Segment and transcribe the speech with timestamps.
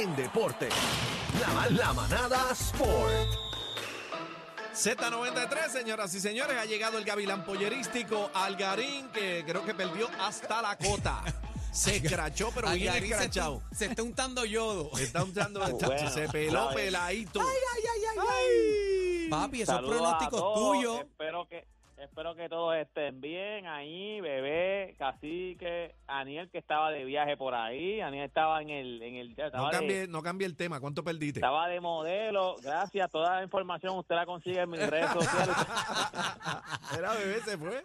[0.00, 0.68] en deporte.
[1.40, 3.12] La, la manada Sport.
[4.74, 10.62] Z93, señoras y señores, ha llegado el gavilán pollerístico Algarín, que creo que perdió hasta
[10.62, 11.22] la cota.
[11.72, 13.62] Se escrachó, pero bien Algarín se está- escrachado.
[13.72, 14.90] Se está untando yodo.
[14.98, 16.76] Está usando el Bueno, chacho, se peló ¿sabes?
[16.76, 17.40] peladito.
[19.30, 20.58] Papi, esos Saludos a pronósticos todos.
[20.72, 21.00] tuyos.
[21.00, 21.66] Espero que
[22.02, 28.00] espero que todos estén bien ahí, bebé, cacique, Aniel que estaba de viaje por ahí,
[28.00, 30.80] Aniel estaba en el en el estaba, No de, cambie, no cambie el tema.
[30.80, 31.40] ¿Cuánto perdiste?
[31.40, 32.56] estaba de modelo.
[32.62, 35.56] Gracias, toda la información usted la consigue en mis redes sociales.
[36.96, 37.84] Era bebé, se fue.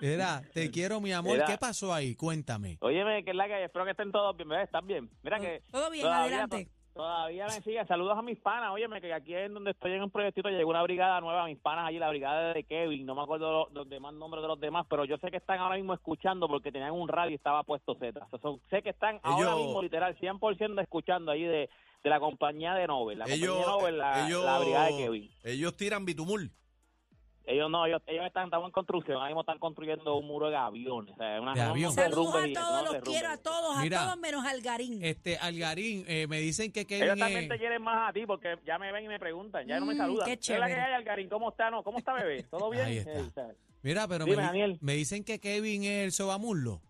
[0.00, 1.44] Mira, te quiero, mi amor.
[1.46, 2.14] ¿Qué pasó ahí?
[2.16, 2.78] Cuéntame.
[2.80, 5.08] Óyeme, que es la que espero que estén todos bien, bebé, están bien.
[5.22, 6.68] Mira que Todo bien, adelante.
[6.96, 7.86] To- Todavía me siguen.
[7.86, 8.70] Saludos a mis panas.
[8.72, 11.46] Óyeme, que aquí en donde estoy en un proyectito llegó una brigada nueva.
[11.46, 13.04] Mis panas allí, la brigada de Kevin.
[13.06, 15.58] No me acuerdo los, los demás nombres de los demás, pero yo sé que están
[15.58, 18.18] ahora mismo escuchando porque tenían un radio y estaba puesto Z.
[18.24, 21.68] O sea, son- sé que están ahora Ellos- mismo, literal, 100% escuchando ahí de,
[22.02, 23.18] de la compañía de Nobel.
[23.18, 25.30] La Ellos, compañía Nobel, la, ellos, la brigada de Kevin.
[25.44, 26.50] ellos tiran bitumul.
[27.48, 29.16] Ellos no, ellos, ellos están, estamos en construcción.
[29.18, 31.14] Ahora mismo están construyendo un muro de aviones.
[31.14, 31.92] O sea, una, De avión.
[31.92, 34.02] Saludos a todos, los quiero a todos, a Mira.
[34.02, 34.98] todos menos Algarín.
[35.04, 37.48] Este, Algarín, eh, me dicen que Ellos Kevin también es...
[37.48, 39.94] te quieren más a ti porque ya me ven y me preguntan, ya no me
[39.94, 40.26] Mm, saludan.
[40.26, 40.86] qué ¿Qué es la que chévere.
[40.88, 41.28] hay, Algarín?
[41.28, 41.70] ¿Cómo está?
[41.70, 42.42] No, ¿Cómo está, bebé?
[42.50, 42.84] ¿Todo bien?
[42.84, 43.48] Ahí está.
[43.50, 43.54] Eh.
[43.82, 46.82] Mira, pero Dime, me, dicen que Kevin es el sobamuslo.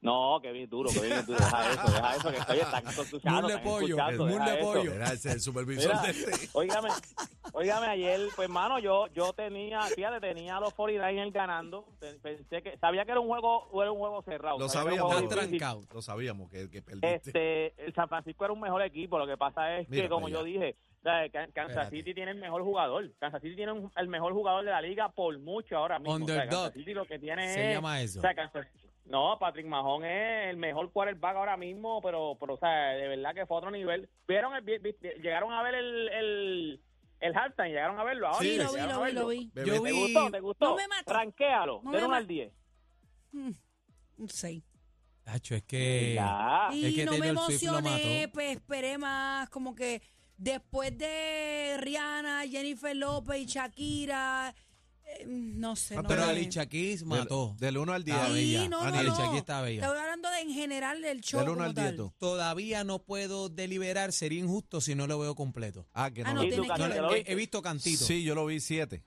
[0.00, 1.38] No, que bien duro, que bien duro.
[1.40, 3.42] Deja eso, deja eso, que estoy están escuchando.
[3.42, 4.60] Mule pollo, mule eso.
[4.72, 4.92] pollo.
[4.92, 6.48] Era ese el supervisor Mira, de este.
[6.52, 6.88] óigame,
[7.56, 11.86] óigame, ayer, pues, mano, yo, yo tenía, fíjate, tenía a los 49ers ganando.
[11.98, 14.58] Pe- Pensé que, sabía que era un juego, era un juego cerrado.
[14.58, 15.28] Lo sabía que era sabíamos.
[15.34, 15.82] juego trancado.
[15.92, 17.14] Lo sabíamos que, que perdiste.
[17.14, 19.18] Este, el San Francisco era un mejor equipo.
[19.18, 21.96] Lo que pasa es Mira que, como yo dije, o sea, Can- Kansas Espérate.
[21.96, 23.10] City tiene el mejor jugador.
[23.18, 26.14] Kansas City tiene un- el mejor jugador de la liga por mucho ahora mismo.
[26.14, 26.50] O sea, Underdog.
[26.50, 28.18] Kansas City lo que tiene Se es- llama eso.
[28.18, 28.66] o sea, Kansas-
[29.06, 33.34] no, Patrick Mahomes es el mejor quarterback ahora mismo, pero, pero o sea, de verdad
[33.34, 34.08] que fue otro nivel.
[34.26, 36.80] Vieron, el- vi- vi- llegaron a ver el, el,
[37.20, 38.40] el halftime, llegaron a verlo ahora.
[38.40, 39.50] Sí, lo vi, lo vi, lo vi.
[39.54, 40.30] Yo ¿Te vi- gustó?
[40.30, 40.64] ¿Te gustó?
[40.70, 41.12] No me mató.
[41.12, 42.52] Ranquéalo, No del me 1 ma- al 10.
[44.18, 44.62] Un seis.
[45.22, 46.12] Tacho, es que...
[46.14, 46.68] Ya.
[46.70, 50.00] Es Y que no me Taylor emocioné, pues esperé más, como que
[50.36, 54.54] después de Rihanna, Jennifer López y Shakira,
[55.04, 55.96] eh, no sé.
[55.96, 57.56] Ah, no Pero Alicia Keys mató.
[57.58, 58.16] Del 1 al 10.
[58.16, 59.24] Estaba Sí, no, no, Alicia.
[59.26, 59.86] Keys está bella.
[60.46, 61.96] En general del show Del 1 como al 10 tal.
[61.96, 62.12] tú.
[62.18, 65.86] Todavía no puedo deliberar, sería injusto si no lo veo completo.
[65.92, 66.56] Ah, que no, Ah, lo no, ¿Y vi.
[66.56, 66.96] tú, tienes que Carlos, ver.
[66.96, 67.32] ya lo He, viste?
[67.32, 68.04] he visto cantito.
[68.04, 69.02] Sí, yo lo vi 7.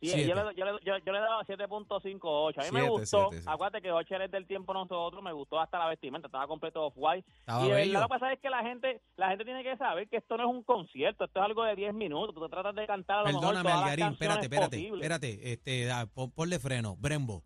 [0.00, 0.26] Sí, Siete.
[0.26, 2.58] yo le, yo, le, yo, yo le daba 7.58.
[2.58, 3.28] A mí me Siete, gustó.
[3.30, 3.48] siete, sí.
[3.48, 5.22] Acuérdate que Ocher es del tiempo nosotros.
[5.22, 6.26] Me gustó hasta la vestimenta.
[6.26, 7.24] Estaba completo off-white.
[7.38, 7.92] Estaba Y de bello.
[7.92, 10.36] verdad lo que pasa es que la gente la gente tiene que saber que esto
[10.36, 11.24] no es un concierto.
[11.24, 12.34] Esto es algo de 10 minutos.
[12.34, 14.76] Tú te tratas de cantar a lo mejor Perdóname, todas las Algarín, canciones espérate, espérate,
[14.76, 15.00] posibles.
[15.02, 17.44] espérate, este, da, pon- ponle freno, Brembo.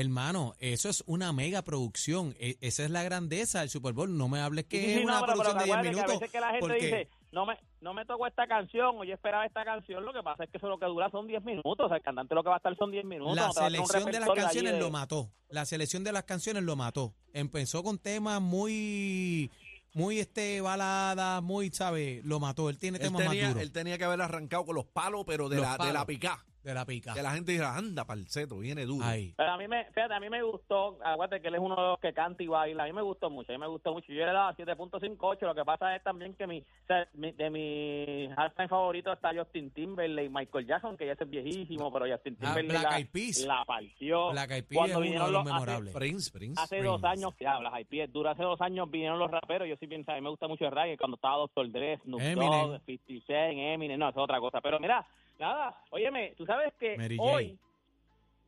[0.00, 2.34] Hermano, eso es una mega producción.
[2.38, 4.16] E- esa es la grandeza del Super Bowl.
[4.16, 5.76] No me hables que Sí, sí, es sí, una no, pero- pero producción de 10
[5.76, 6.10] acuérdate que minutos.
[6.10, 9.02] A veces que la gente porque dice, no me, no me tocó esta canción o
[9.04, 10.04] yo esperaba esta canción.
[10.04, 11.76] Lo que pasa es que eso lo que dura son 10 minutos.
[11.78, 13.34] O sea, el cantante lo que va a estar son 10 minutos.
[13.34, 15.30] la no selección de las canciones de- lo mató.
[15.48, 17.12] La selección de las canciones lo mató.
[17.32, 19.50] Empezó con temas muy,
[19.94, 22.20] muy este balada, muy, ¿sabe?
[22.24, 22.70] Lo mató.
[22.70, 23.62] Él tiene Él temas más tenía, duros.
[23.62, 26.44] él tenía que haber arrancado con los palos, pero de Los la, de la picá.
[26.62, 27.14] De la pica.
[27.14, 29.04] Que la gente dirá, anda, palceto, viene duro.
[29.04, 29.32] Ahí.
[29.36, 31.82] Pero a mí me, fíjate, a mí me gustó, acuérdate que él es uno de
[31.82, 34.12] los que canta y baila, a mí me gustó mucho, a mí me gustó mucho.
[34.12, 37.50] Yo le daba 7.58, lo que pasa es también que mi, o sea, mi- de
[37.50, 42.36] mi halftime favorito está Justin Timberlake y Michael Jackson, que ya es viejísimo, pero Justin
[42.40, 43.38] Ah, Timberlake Black la, Eyed Peas.
[43.46, 44.30] la partió.
[44.30, 45.94] Black Eyed Peas es Cuando uno vinieron de los hace- memorables.
[45.94, 46.60] Prince, Prince.
[46.60, 49.86] Hace dos años, ya, las IP, dura hace dos años vinieron los raperos, yo sí
[49.86, 51.70] pienso, a mí me gusta mucho el reggae, cuando estaba Dr.
[51.70, 52.20] Dre, Snoop.
[52.20, 54.60] Dogg, 50 Cent, Eminem, no, eso es otra cosa.
[54.60, 55.06] Pero mira,
[55.38, 57.58] nada, óyeme, tú sabes que hoy,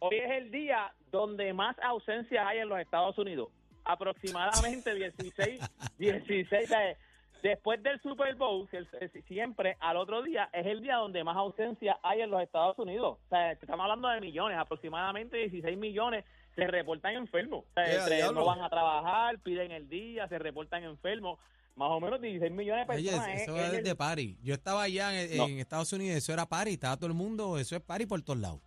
[0.01, 3.49] hoy es el día donde más ausencia hay en los Estados Unidos.
[3.85, 5.61] Aproximadamente 16,
[5.99, 6.97] 16, eh,
[7.43, 11.37] después del Super Bowl, el- el- siempre al otro día es el día donde más
[11.37, 13.19] ausencia hay en los Estados Unidos.
[13.25, 16.25] O sea, estamos hablando de millones, aproximadamente 16 millones
[16.55, 17.65] se reportan enfermos.
[17.65, 21.39] O sea, ¡Eh, no van a trabajar, piden el día, se reportan enfermos.
[21.77, 23.41] Más o menos 16 millones de Oye, personas.
[23.41, 24.37] eso es- es es el- de party.
[24.43, 25.47] Yo estaba allá en, No.
[25.47, 28.39] en Estados Unidos, eso era party, estaba todo el mundo, eso es party por todos
[28.39, 28.61] lados.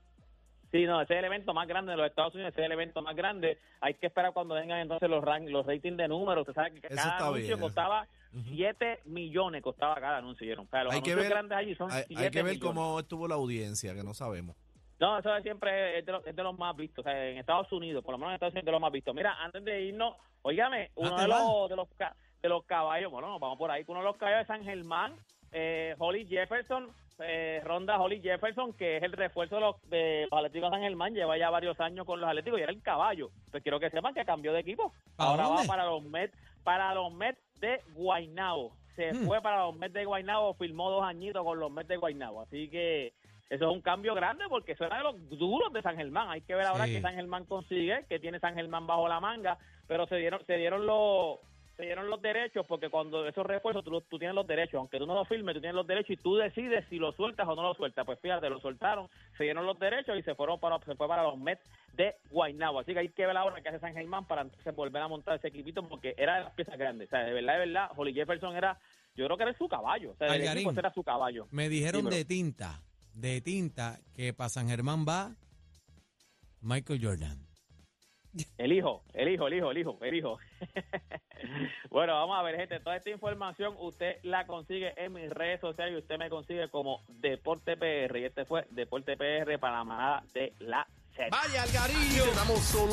[0.71, 2.71] Sí, no, ese es el evento más grande de los Estados Unidos, ese es el
[2.71, 3.59] evento más grande.
[3.79, 6.47] Hay que esperar cuando vengan entonces los rank, los ratings de números.
[6.47, 7.59] Usted sabe que Eso cada está anuncio bien.
[7.59, 8.07] costaba
[8.49, 10.43] 7 millones, costaba cada anuncio.
[10.47, 10.65] ¿vieron?
[10.65, 12.53] O sea, los Hay que anuncios ver, grandes allí son hay, 7 hay que ver
[12.55, 12.75] millones.
[12.75, 14.55] cómo estuvo la audiencia, que no sabemos.
[14.99, 17.05] No, eso siempre es de, los, es de los más vistos.
[17.05, 18.91] O sea, en Estados Unidos, por lo menos en Estados Unidos es de los más
[18.91, 19.13] vistos.
[19.13, 21.87] Mira, antes de irnos, óigame, uno te de los, de, los,
[22.43, 25.15] de los caballos, bueno, nos vamos por ahí, uno de los caballos de San Germán,
[25.53, 30.37] eh, Holly Jefferson, eh, Ronda Holly Jefferson, que es el refuerzo de los, de los
[30.37, 33.29] Atléticos de San Germán, lleva ya varios años con los Atléticos y era el caballo.
[33.49, 34.91] Pues quiero que sepan que cambió de equipo.
[35.15, 35.61] ¿Para Ahora dónde?
[35.61, 38.73] va para los Mets, para los Mets de Guaynabo.
[38.97, 39.25] Se Hmm.
[39.25, 42.41] fue para los Mets de Guaynabo, firmó dos añitos con los Mets de Guaynabo.
[42.41, 43.13] Así que
[43.49, 46.29] eso es un cambio grande porque eso era de los duros de San Germán.
[46.29, 46.93] Hay que ver ahora Sí.
[46.95, 49.57] que San Germán consigue, que tiene San Germán bajo la manga,
[49.87, 51.37] pero se dieron, se dieron los
[51.75, 55.07] se dieron los derechos porque cuando esos refuerzos tú, tú tienes los derechos, aunque tú
[55.07, 57.63] no los firmes, tú tienes los derechos y tú decides si lo sueltas o no
[57.63, 58.05] lo sueltas.
[58.05, 61.23] Pues fíjate, lo soltaron, se dieron los derechos y se fueron para se fue para
[61.23, 62.79] los Mets de Guaynabo.
[62.79, 65.37] Así que hay que ver ahora qué hace San Germán para entonces volver a montar
[65.37, 67.07] ese equipito porque era de las piezas grandes.
[67.07, 68.79] O sea, de verdad, de verdad, Holly Jefferson era,
[69.15, 70.11] yo creo que era su caballo.
[70.11, 70.57] O sea, Algarín.
[70.57, 71.47] equipo ese era su caballo.
[71.51, 72.81] Me dijeron de tinta,
[73.13, 75.35] de tinta, que para San Germán va
[76.61, 77.52] Michael Jordan.
[78.57, 79.71] El hijo, el hijo, el hijo,
[80.01, 80.39] el hijo,
[81.91, 82.79] bueno, vamos a ver, gente.
[82.79, 87.01] Toda esta información usted la consigue en mis redes sociales y usted me consigue como
[87.07, 88.17] Deporte PR.
[88.17, 91.29] Y este fue Deporte PR para la manada de la Z.
[91.29, 92.33] Vaya, Algarillo.
[92.35, 92.81] Damos solo